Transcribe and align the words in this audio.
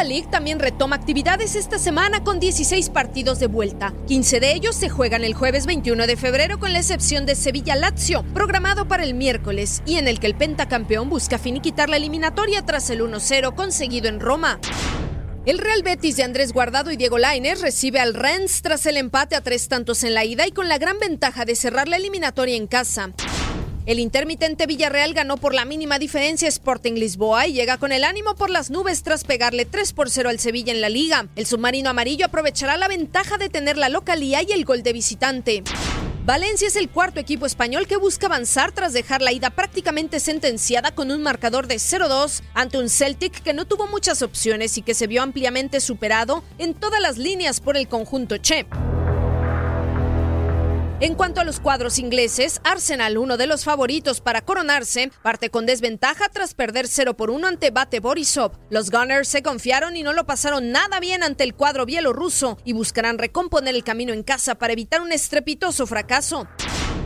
Europa 0.00 0.04
League 0.04 0.28
también 0.30 0.58
retoma 0.58 0.96
actividades 0.96 1.56
esta 1.56 1.78
semana 1.78 2.24
con 2.24 2.40
16 2.40 2.88
partidos 2.90 3.38
de 3.38 3.48
vuelta. 3.48 3.92
15 4.06 4.40
de 4.40 4.54
ellos 4.54 4.74
se 4.74 4.88
juegan 4.88 5.24
el 5.24 5.34
jueves 5.34 5.66
21 5.66 6.06
de 6.06 6.16
febrero 6.16 6.58
con 6.58 6.72
la 6.72 6.78
excepción 6.78 7.26
de 7.26 7.34
Sevilla 7.34 7.76
Lazio, 7.76 8.22
programado 8.32 8.88
para 8.88 9.04
el 9.04 9.12
miércoles, 9.12 9.82
y 9.84 9.96
en 9.96 10.08
el 10.08 10.18
que 10.18 10.26
el 10.26 10.36
pentacampeón 10.36 11.10
busca 11.10 11.38
finiquitar 11.38 11.90
la 11.90 11.98
eliminatoria 11.98 12.64
tras 12.64 12.88
el 12.88 13.02
1-0 13.02 13.54
conseguido 13.54 14.08
en 14.08 14.20
Roma. 14.20 14.58
El 15.44 15.58
Real 15.58 15.82
Betis 15.82 16.16
de 16.16 16.22
Andrés 16.22 16.52
Guardado 16.52 16.90
y 16.90 16.96
Diego 16.96 17.18
Lainez 17.18 17.60
recibe 17.60 18.00
al 18.00 18.14
Rennes 18.14 18.62
tras 18.62 18.86
el 18.86 18.96
empate 18.96 19.36
a 19.36 19.42
tres 19.42 19.68
tantos 19.68 20.02
en 20.04 20.14
la 20.14 20.24
ida 20.24 20.46
y 20.46 20.52
con 20.52 20.68
la 20.68 20.78
gran 20.78 20.98
ventaja 20.98 21.44
de 21.44 21.56
cerrar 21.56 21.88
la 21.88 21.96
eliminatoria 21.96 22.56
en 22.56 22.66
casa. 22.66 23.12
El 23.90 23.98
intermitente 23.98 24.68
Villarreal 24.68 25.14
ganó 25.14 25.36
por 25.36 25.52
la 25.52 25.64
mínima 25.64 25.98
diferencia 25.98 26.46
Sporting 26.46 26.92
Lisboa 26.92 27.48
y 27.48 27.54
llega 27.54 27.76
con 27.76 27.90
el 27.90 28.04
ánimo 28.04 28.36
por 28.36 28.48
las 28.48 28.70
nubes 28.70 29.02
tras 29.02 29.24
pegarle 29.24 29.64
3 29.64 29.94
por 29.94 30.10
0 30.10 30.28
al 30.28 30.38
Sevilla 30.38 30.72
en 30.72 30.80
la 30.80 30.88
liga. 30.88 31.26
El 31.34 31.44
submarino 31.44 31.90
amarillo 31.90 32.26
aprovechará 32.26 32.76
la 32.76 32.86
ventaja 32.86 33.36
de 33.36 33.48
tener 33.48 33.76
la 33.76 33.88
localía 33.88 34.44
y 34.44 34.52
el 34.52 34.64
gol 34.64 34.84
de 34.84 34.92
visitante. 34.92 35.64
Valencia 36.24 36.68
es 36.68 36.76
el 36.76 36.88
cuarto 36.88 37.18
equipo 37.18 37.46
español 37.46 37.88
que 37.88 37.96
busca 37.96 38.26
avanzar 38.26 38.70
tras 38.70 38.92
dejar 38.92 39.22
la 39.22 39.32
ida 39.32 39.50
prácticamente 39.50 40.20
sentenciada 40.20 40.94
con 40.94 41.10
un 41.10 41.24
marcador 41.24 41.66
de 41.66 41.74
0-2 41.74 42.42
ante 42.54 42.78
un 42.78 42.90
Celtic 42.90 43.42
que 43.42 43.54
no 43.54 43.64
tuvo 43.64 43.88
muchas 43.88 44.22
opciones 44.22 44.78
y 44.78 44.82
que 44.82 44.94
se 44.94 45.08
vio 45.08 45.20
ampliamente 45.20 45.80
superado 45.80 46.44
en 46.58 46.74
todas 46.74 47.00
las 47.00 47.18
líneas 47.18 47.58
por 47.60 47.76
el 47.76 47.88
conjunto 47.88 48.36
Che. 48.38 48.66
En 51.02 51.14
cuanto 51.14 51.40
a 51.40 51.44
los 51.44 51.60
cuadros 51.60 51.98
ingleses, 51.98 52.60
Arsenal, 52.62 53.16
uno 53.16 53.38
de 53.38 53.46
los 53.46 53.64
favoritos 53.64 54.20
para 54.20 54.42
coronarse, 54.42 55.10
parte 55.22 55.48
con 55.48 55.64
desventaja 55.64 56.28
tras 56.28 56.52
perder 56.52 56.88
0 56.88 57.16
por 57.16 57.30
1 57.30 57.46
ante 57.46 57.70
Bate 57.70 58.00
Borisov. 58.00 58.52
Los 58.68 58.90
Gunners 58.90 59.26
se 59.26 59.42
confiaron 59.42 59.96
y 59.96 60.02
no 60.02 60.12
lo 60.12 60.26
pasaron 60.26 60.72
nada 60.72 61.00
bien 61.00 61.22
ante 61.22 61.44
el 61.44 61.54
cuadro 61.54 61.86
bielorruso 61.86 62.58
y 62.66 62.74
buscarán 62.74 63.16
recomponer 63.16 63.74
el 63.74 63.82
camino 63.82 64.12
en 64.12 64.22
casa 64.22 64.56
para 64.56 64.74
evitar 64.74 65.00
un 65.00 65.10
estrepitoso 65.10 65.86
fracaso. 65.86 66.46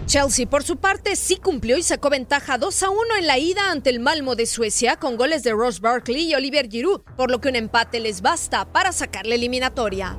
Chelsea, 0.06 0.50
por 0.50 0.64
su 0.64 0.78
parte, 0.78 1.14
sí 1.14 1.36
cumplió 1.36 1.78
y 1.78 1.84
sacó 1.84 2.10
ventaja 2.10 2.58
2 2.58 2.82
a 2.82 2.90
1 2.90 3.00
en 3.20 3.26
la 3.28 3.38
ida 3.38 3.70
ante 3.70 3.90
el 3.90 4.00
Malmo 4.00 4.34
de 4.34 4.46
Suecia 4.46 4.96
con 4.96 5.16
goles 5.16 5.44
de 5.44 5.52
Ross 5.52 5.80
Barkley 5.80 6.30
y 6.30 6.34
Oliver 6.34 6.68
Giroud, 6.68 7.02
por 7.16 7.30
lo 7.30 7.40
que 7.40 7.48
un 7.48 7.54
empate 7.54 8.00
les 8.00 8.22
basta 8.22 8.64
para 8.64 8.90
sacar 8.90 9.24
la 9.24 9.36
eliminatoria. 9.36 10.18